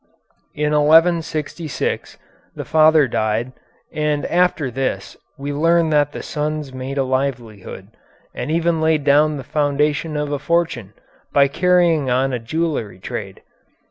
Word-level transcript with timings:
In 0.55 0.71
1166 0.71 2.17
the 2.55 2.65
father 2.65 3.07
died, 3.07 3.51
and 3.93 4.25
after 4.25 4.71
this 4.71 5.15
we 5.37 5.53
learn 5.53 5.91
that 5.91 6.11
the 6.11 6.23
sons 6.23 6.73
made 6.73 6.97
a 6.97 7.03
livelihood, 7.03 7.89
and 8.33 8.49
even 8.49 8.81
laid 8.81 9.05
the 9.05 9.43
foundation 9.47 10.17
of 10.17 10.31
a 10.31 10.39
fortune, 10.39 10.93
by 11.33 11.47
carrying 11.47 12.09
on 12.09 12.33
a 12.33 12.39
jewelry 12.39 12.97
trade. 12.97 13.43